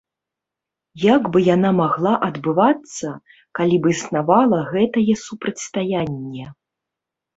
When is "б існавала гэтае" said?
3.83-5.13